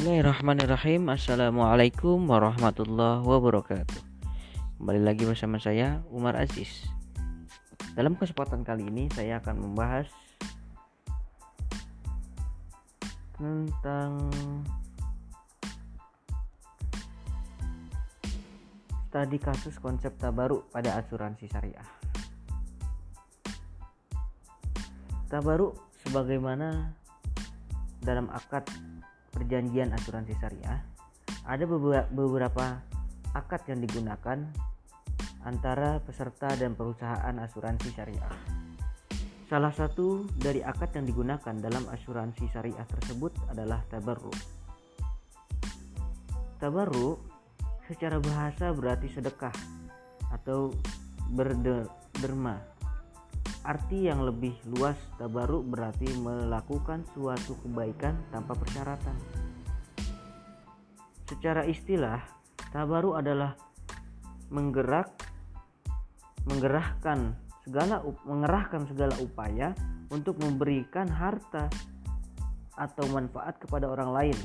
Bismillahirrahmanirrahim. 0.00 1.12
Assalamualaikum 1.12 2.24
warahmatullahi 2.24 3.20
wabarakatuh. 3.20 4.00
Kembali 4.80 4.96
lagi 4.96 5.28
bersama 5.28 5.60
saya 5.60 6.00
Umar 6.08 6.40
Aziz. 6.40 6.88
Dalam 7.92 8.16
kesempatan 8.16 8.64
kali 8.64 8.88
ini 8.88 9.12
saya 9.12 9.44
akan 9.44 9.60
membahas 9.60 10.08
Tentang 13.36 14.32
Studi 19.12 19.36
kasus 19.36 19.76
konsep 19.84 20.16
tabaru 20.16 20.64
pada 20.72 20.96
asuransi 20.96 21.44
syariah. 21.44 21.88
Tabaru 25.28 25.76
sebagaimana 26.08 26.88
dalam 28.00 28.32
akad 28.32 28.64
perjanjian 29.30 29.94
asuransi 29.94 30.34
syariah 30.38 30.82
ada 31.46 31.64
beberapa 32.10 32.82
akad 33.34 33.62
yang 33.70 33.80
digunakan 33.82 34.38
antara 35.46 36.02
peserta 36.04 36.52
dan 36.58 36.76
perusahaan 36.76 37.32
asuransi 37.40 37.88
syariah. 37.94 38.34
Salah 39.50 39.74
satu 39.74 40.30
dari 40.38 40.62
akad 40.62 40.94
yang 40.94 41.06
digunakan 41.10 41.54
dalam 41.58 41.82
asuransi 41.90 42.46
syariah 42.54 42.86
tersebut 42.86 43.34
adalah 43.50 43.82
tabarru. 43.90 44.30
Tabarru 46.62 47.18
secara 47.90 48.22
bahasa 48.22 48.70
berarti 48.70 49.10
sedekah 49.10 49.54
atau 50.30 50.70
berderma. 51.34 52.79
Arti 53.60 54.08
yang 54.08 54.24
lebih 54.24 54.56
luas 54.72 54.96
tabaruk 55.20 55.68
berarti 55.68 56.08
melakukan 56.16 57.04
suatu 57.12 57.60
kebaikan 57.60 58.16
tanpa 58.32 58.56
persyaratan. 58.56 59.12
Secara 61.28 61.68
istilah, 61.68 62.24
tabaruk 62.72 63.20
adalah 63.20 63.52
menggerak 64.48 65.12
menggerahkan 66.48 67.36
segala 67.62 68.00
mengerahkan 68.24 68.88
segala 68.88 69.14
upaya 69.20 69.76
untuk 70.08 70.40
memberikan 70.40 71.06
harta 71.06 71.68
atau 72.80 73.04
manfaat 73.12 73.60
kepada 73.60 73.92
orang 73.92 74.10
lain 74.10 74.38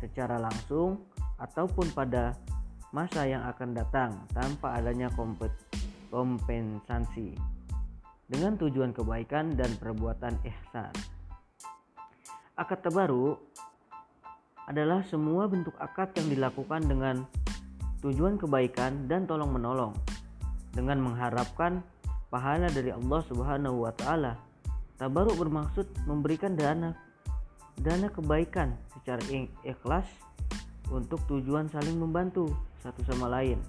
secara 0.00 0.40
langsung 0.40 1.04
ataupun 1.36 1.92
pada 1.92 2.32
masa 2.90 3.28
yang 3.28 3.44
akan 3.44 3.76
datang 3.76 4.10
tanpa 4.32 4.80
adanya 4.80 5.12
kompensasi 6.08 7.36
dengan 8.28 8.60
tujuan 8.60 8.92
kebaikan 8.92 9.56
dan 9.56 9.72
perbuatan 9.80 10.36
ihsan. 10.44 10.92
Akad 12.54 12.84
tabaru 12.84 13.40
adalah 14.68 15.00
semua 15.08 15.48
bentuk 15.48 15.72
akad 15.80 16.12
yang 16.20 16.28
dilakukan 16.28 16.84
dengan 16.84 17.24
tujuan 18.04 18.36
kebaikan 18.36 19.08
dan 19.08 19.24
tolong 19.24 19.48
menolong 19.48 19.96
dengan 20.76 21.00
mengharapkan 21.00 21.80
pahala 22.28 22.68
dari 22.68 22.92
Allah 22.92 23.24
Subhanahu 23.24 23.88
wa 23.88 23.92
taala. 23.96 24.36
Tabaru 25.00 25.32
bermaksud 25.40 25.88
memberikan 26.04 26.52
dana 26.52 26.92
dana 27.80 28.10
kebaikan 28.12 28.76
secara 28.92 29.22
ikhlas 29.64 30.04
untuk 30.92 31.22
tujuan 31.30 31.70
saling 31.70 31.96
membantu 31.96 32.50
satu 32.82 33.06
sama 33.06 33.30
lain 33.30 33.62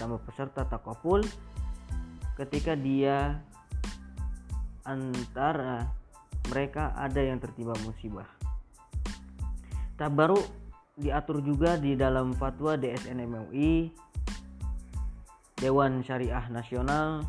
sama 0.00 0.16
peserta 0.22 0.64
takaful 0.64 1.20
ketika 2.38 2.72
dia 2.78 3.42
antara 4.88 5.84
mereka 6.48 6.96
ada 6.96 7.20
yang 7.20 7.36
tertimpa 7.36 7.76
musibah. 7.84 8.24
Tabaruk 10.00 10.48
diatur 10.96 11.44
juga 11.44 11.76
di 11.76 11.92
dalam 11.92 12.32
fatwa 12.32 12.74
DSN 12.74 13.20
MUI 13.28 13.92
Dewan 15.60 16.00
Syariah 16.00 16.48
Nasional 16.48 17.22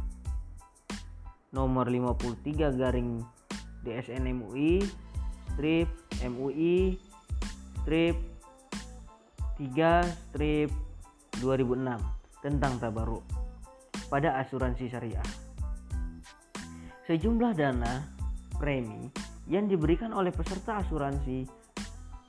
nomor 1.51 1.89
53 1.89 2.79
garing 2.79 3.19
DSN 3.83 4.23
MUI 4.38 4.85
strip 5.53 5.89
MUI 6.23 6.95
strip 7.81 8.16
3 9.57 10.29
strip 10.29 10.69
2006 11.41 12.00
tentang 12.39 12.79
tabaruk 12.79 13.25
pada 14.07 14.39
asuransi 14.39 14.88
syariah. 14.88 15.48
Sejumlah 17.09 17.57
dana 17.57 18.05
premi 18.61 19.09
yang 19.49 19.65
diberikan 19.65 20.13
oleh 20.13 20.29
peserta 20.29 20.77
asuransi 20.77 21.41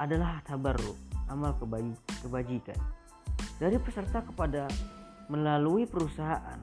adalah 0.00 0.40
tabarruk, 0.40 0.96
amal 1.28 1.52
kebajikan 2.24 2.80
dari 3.60 3.76
peserta 3.76 4.24
kepada 4.24 4.64
melalui 5.28 5.84
perusahaan 5.84 6.56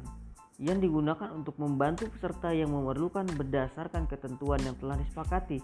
yang 0.57 0.81
digunakan 0.81 1.29
untuk 1.29 1.61
membantu 1.61 2.09
peserta 2.09 2.49
yang 2.49 2.73
memerlukan 2.73 3.29
berdasarkan 3.37 4.09
ketentuan 4.09 4.65
yang 4.65 4.73
telah 4.81 4.97
disepakati 4.97 5.61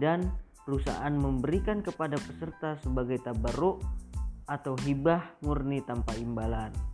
dan 0.00 0.32
perusahaan 0.64 1.12
memberikan 1.12 1.84
kepada 1.84 2.16
peserta 2.16 2.80
sebagai 2.80 3.20
tabarruk 3.20 3.84
atau 4.48 4.72
hibah 4.88 5.36
murni 5.44 5.84
tanpa 5.84 6.16
imbalan. 6.16 6.93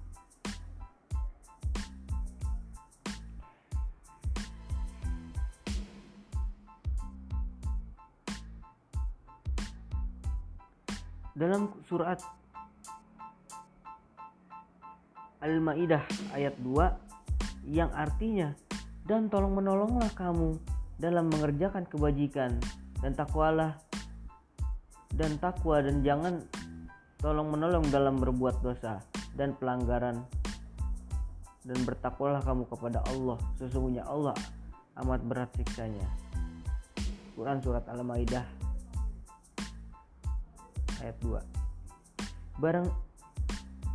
Dalam 11.41 11.73
surat 11.89 12.21
Al-Maidah 15.41 16.05
ayat 16.37 16.53
2 16.61 17.65
yang 17.73 17.89
artinya 17.97 18.53
dan 19.09 19.33
tolong 19.33 19.57
menolonglah 19.57 20.13
kamu 20.13 20.61
dalam 21.01 21.33
mengerjakan 21.33 21.89
kebajikan 21.89 22.61
dan 23.01 23.17
takwalah 23.17 23.81
dan 25.17 25.41
takwa 25.41 25.81
dan 25.81 26.05
jangan 26.05 26.45
tolong 27.25 27.49
menolong 27.49 27.89
dalam 27.89 28.21
berbuat 28.21 28.61
dosa 28.61 29.01
dan 29.33 29.57
pelanggaran. 29.57 30.21
Dan 31.61 31.77
bertakwalah 31.85 32.41
kamu 32.41 32.65
kepada 32.73 33.05
Allah. 33.13 33.37
Sesungguhnya 33.61 34.01
Allah 34.09 34.33
amat 35.05 35.21
berat 35.29 35.53
siksanya. 35.61 36.09
Quran 37.37 37.61
surat 37.61 37.85
Al-Maidah 37.85 38.60
ayat 41.03 41.17
2 41.25 42.61
barang 42.61 42.89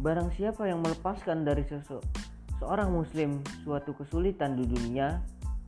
barang 0.02 0.30
siapa 0.36 0.68
yang 0.68 0.84
melepaskan 0.84 1.48
dari 1.48 1.64
sesu, 1.64 2.04
seorang 2.60 2.92
muslim 2.92 3.40
suatu 3.64 3.96
kesulitan 3.96 4.60
di 4.60 4.68
dunia 4.68 5.24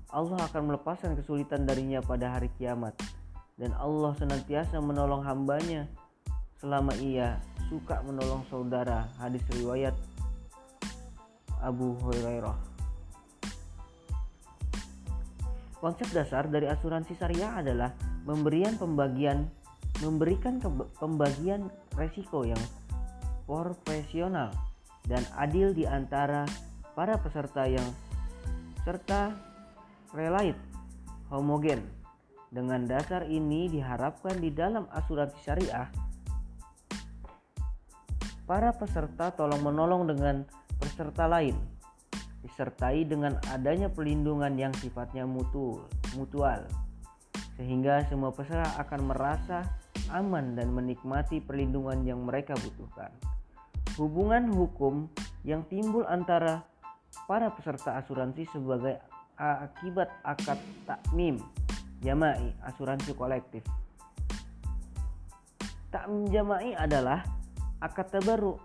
Allah 0.07 0.39
akan 0.47 0.71
melepaskan 0.71 1.19
kesulitan 1.19 1.67
darinya 1.67 1.99
pada 1.99 2.31
hari 2.31 2.47
kiamat. 2.55 2.95
Dan 3.59 3.75
Allah 3.75 4.15
senantiasa 4.15 4.79
menolong 4.79 5.25
hambanya 5.25 5.83
selama 6.63 6.95
ia 7.03 7.43
suka 7.67 7.99
menolong 8.07 8.47
saudara. 8.47 9.11
Hadis 9.19 9.43
riwayat 9.51 9.91
Abu 11.59 11.97
Hurairah. 11.99 12.55
Konsep 15.77 16.07
dasar 16.15 16.47
dari 16.47 16.71
asuransi 16.71 17.13
syariah 17.19 17.59
adalah 17.59 17.91
pemberian 18.23 18.79
pembagian 18.79 19.51
memberikan 20.01 20.61
pembagian 21.01 21.73
resiko 21.97 22.45
yang 22.45 22.59
profesional 23.49 24.53
dan 25.07 25.23
adil 25.39 25.71
di 25.71 25.87
antara 25.87 26.43
para 26.93 27.15
peserta 27.17 27.65
yang 27.65 27.85
serta 28.83 29.33
relate 30.13 30.59
homogen. 31.31 31.81
Dengan 32.47 32.87
dasar 32.87 33.27
ini 33.27 33.67
diharapkan 33.67 34.39
di 34.39 34.47
dalam 34.55 34.87
asuransi 34.95 35.35
syariah 35.43 35.91
para 38.47 38.71
peserta 38.71 39.35
tolong 39.35 39.59
menolong 39.59 40.07
dengan 40.07 40.47
peserta 40.79 41.27
lain 41.27 41.59
disertai 42.47 43.03
dengan 43.03 43.35
adanya 43.51 43.91
perlindungan 43.91 44.55
yang 44.55 44.71
sifatnya 44.79 45.27
mutu, 45.27 45.83
mutual 46.15 46.63
sehingga 47.59 48.07
semua 48.07 48.31
peserta 48.31 48.79
akan 48.79 49.11
merasa 49.11 49.67
aman 50.11 50.55
dan 50.55 50.71
menikmati 50.71 51.43
perlindungan 51.43 52.03
yang 52.03 52.23
mereka 52.23 52.55
butuhkan. 52.55 53.11
Hubungan 53.97 54.51
hukum 54.53 55.09
yang 55.41 55.65
timbul 55.67 56.05
antara 56.05 56.63
para 57.25 57.49
peserta 57.51 57.97
asuransi 57.97 58.45
sebagai 58.51 59.01
akibat 59.37 60.09
akad 60.21 60.59
takmim 60.85 61.41
jama'i 62.03 62.53
asuransi 62.65 63.11
kolektif. 63.17 63.63
Takmim 65.89 66.29
jama'i 66.29 66.77
adalah 66.77 67.23
akad 67.81 68.11
tabaruk. 68.11 68.61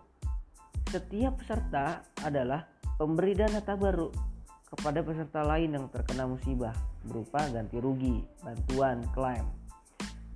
Setiap 0.93 1.41
peserta 1.41 2.05
adalah 2.21 2.69
pemberi 3.01 3.33
dana 3.33 3.65
tabaruk 3.65 4.13
kepada 4.69 5.01
peserta 5.01 5.41
lain 5.41 5.73
yang 5.73 5.87
terkena 5.89 6.29
musibah 6.29 6.77
berupa 7.09 7.41
ganti 7.49 7.81
rugi, 7.81 8.21
bantuan, 8.45 9.01
klaim 9.17 9.62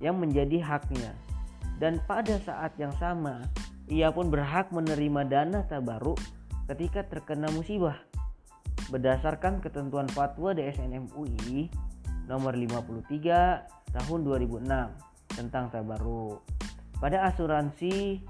yang 0.03 0.17
menjadi 0.17 0.61
haknya 0.61 1.13
dan 1.77 2.01
pada 2.09 2.37
saat 2.41 2.73
yang 2.81 2.93
sama 2.97 3.45
ia 3.87 4.11
pun 4.11 4.27
berhak 4.27 4.69
menerima 4.73 5.21
dana 5.29 5.59
tabaruk 5.65 6.19
ketika 6.67 7.05
terkena 7.07 7.47
musibah 7.55 7.95
berdasarkan 8.91 9.59
ketentuan 9.59 10.07
fatwa 10.11 10.51
DSN 10.55 11.11
MUI 11.11 11.71
nomor 12.27 12.55
53 12.55 13.95
tahun 13.95 14.19
2006 14.27 14.67
tentang 15.35 15.71
tabaruk. 15.71 16.43
Pada 16.97 17.29
asuransi 17.29 18.23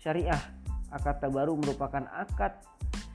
syariah, 0.00 0.40
akad 0.90 1.22
tabaruk 1.22 1.62
merupakan 1.62 2.02
akad 2.10 2.58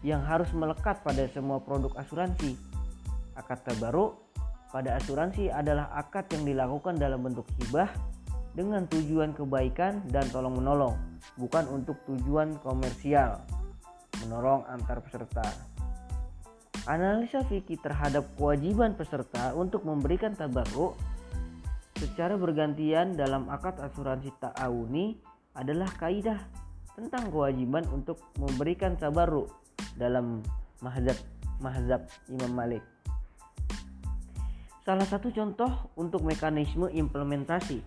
yang 0.03 0.23
harus 0.23 0.51
melekat 0.55 0.99
pada 1.03 1.27
semua 1.31 1.59
produk 1.63 1.91
asuransi. 1.99 2.55
Akad 3.35 3.63
tabaruk 3.67 4.32
pada 4.73 4.97
asuransi 4.97 5.53
adalah 5.53 5.93
akad 5.93 6.25
yang 6.33 6.49
dilakukan 6.49 6.97
dalam 6.97 7.21
bentuk 7.21 7.45
hibah 7.61 7.93
dengan 8.57 8.89
tujuan 8.89 9.37
kebaikan 9.37 10.01
dan 10.09 10.25
tolong 10.33 10.57
menolong, 10.57 10.97
bukan 11.37 11.69
untuk 11.69 12.01
tujuan 12.09 12.57
komersial, 12.65 13.37
menolong 14.25 14.65
antar 14.65 14.97
peserta. 15.05 15.45
Analisa 16.89 17.45
fikih 17.45 17.77
terhadap 17.85 18.25
kewajiban 18.33 18.97
peserta 18.97 19.53
untuk 19.53 19.85
memberikan 19.85 20.33
tabarruk 20.33 20.97
secara 22.01 22.33
bergantian 22.33 23.13
dalam 23.13 23.47
akad 23.53 23.77
asuransi 23.77 24.33
ta'awuni 24.41 25.21
adalah 25.53 25.87
kaidah 26.01 26.41
tentang 26.97 27.29
kewajiban 27.29 27.85
untuk 27.93 28.19
memberikan 28.41 28.97
tabarruk 28.97 29.53
dalam 29.95 30.41
mazhab 30.81 31.15
mazhab 31.61 32.01
Imam 32.27 32.51
Malik. 32.51 32.83
Salah 34.83 35.07
satu 35.07 35.31
contoh 35.31 35.71
untuk 35.95 36.27
mekanisme 36.27 36.91
implementasi 36.91 37.79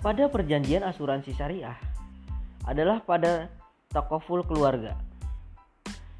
pada 0.00 0.32
perjanjian 0.32 0.80
asuransi 0.80 1.36
syariah 1.36 1.76
adalah 2.64 3.04
pada 3.04 3.52
takoful 3.92 4.40
keluarga. 4.48 4.96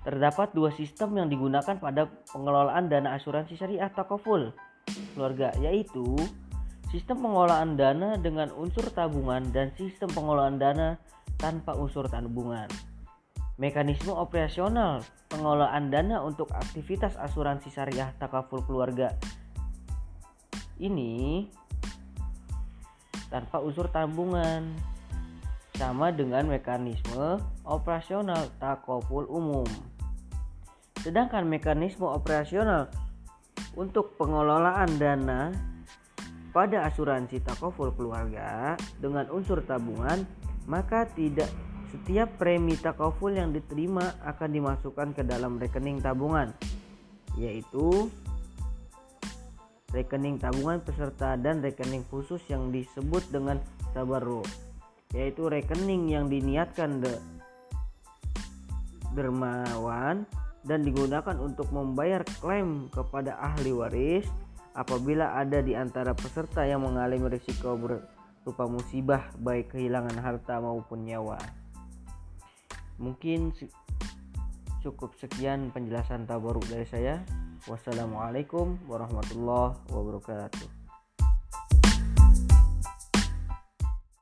Terdapat 0.04 0.52
dua 0.52 0.68
sistem 0.76 1.16
yang 1.16 1.32
digunakan 1.32 1.80
pada 1.80 2.12
pengelolaan 2.28 2.92
dana 2.92 3.16
asuransi 3.16 3.56
syariah 3.56 3.88
takoful 3.88 4.52
keluarga, 5.16 5.48
yaitu 5.64 6.04
sistem 6.92 7.24
pengelolaan 7.24 7.80
dana 7.80 8.20
dengan 8.20 8.52
unsur 8.52 8.84
tabungan 8.92 9.48
dan 9.48 9.72
sistem 9.80 10.12
pengelolaan 10.12 10.60
dana 10.60 11.00
tanpa 11.40 11.72
unsur 11.72 12.04
tabungan. 12.04 12.68
Mekanisme 13.54 14.10
operasional 14.10 15.06
pengelolaan 15.30 15.90
dana 15.94 16.18
untuk 16.26 16.50
aktivitas 16.50 17.14
asuransi 17.14 17.70
syariah 17.70 18.10
takaful 18.18 18.66
keluarga 18.66 19.14
ini 20.82 21.46
tanpa 23.30 23.62
unsur 23.62 23.86
tabungan 23.90 24.74
sama 25.74 26.14
dengan 26.14 26.46
mekanisme 26.46 27.42
operasional 27.66 28.50
takoful 28.62 29.26
umum. 29.26 29.66
Sedangkan 31.02 31.46
mekanisme 31.46 32.06
operasional 32.06 32.90
untuk 33.74 34.14
pengelolaan 34.14 34.98
dana 34.98 35.50
pada 36.54 36.86
asuransi 36.86 37.42
takoful 37.42 37.90
keluarga 37.98 38.78
dengan 39.02 39.26
unsur 39.34 39.66
tabungan, 39.66 40.22
maka 40.70 41.10
tidak 41.18 41.50
setiap 41.92 42.40
premi 42.40 42.78
takoful 42.78 43.34
yang 43.34 43.52
diterima 43.52 44.16
akan 44.24 44.50
dimasukkan 44.54 45.08
ke 45.12 45.22
dalam 45.26 45.58
rekening 45.58 46.00
tabungan, 46.00 46.54
yaitu 47.36 48.08
rekening 49.90 50.38
tabungan 50.38 50.82
peserta 50.82 51.34
dan 51.38 51.62
rekening 51.62 52.02
khusus 52.10 52.42
yang 52.50 52.74
disebut 52.74 53.22
dengan 53.30 53.62
tabarruk 53.94 54.46
yaitu 55.14 55.46
rekening 55.46 56.10
yang 56.10 56.26
diniatkan 56.26 56.98
de 56.98 57.14
dermawan 59.14 60.26
dan 60.66 60.82
digunakan 60.82 61.38
untuk 61.38 61.70
membayar 61.70 62.26
klaim 62.42 62.90
kepada 62.90 63.38
ahli 63.38 63.70
waris 63.70 64.26
apabila 64.74 65.38
ada 65.38 65.62
di 65.62 65.78
antara 65.78 66.18
peserta 66.18 66.66
yang 66.66 66.82
mengalami 66.82 67.30
risiko 67.30 67.78
berupa 67.78 68.66
musibah 68.66 69.30
baik 69.38 69.70
kehilangan 69.70 70.18
harta 70.18 70.58
maupun 70.58 71.06
nyawa. 71.06 71.38
Mungkin 72.98 73.54
cukup 74.84 75.16
sekian 75.16 75.72
penjelasan 75.72 76.28
tabaruk 76.28 76.66
dari 76.68 76.84
saya. 76.84 77.22
Wassalamualaikum 77.64 78.76
warahmatullahi 78.84 79.80
wabarakatuh. 79.88 80.73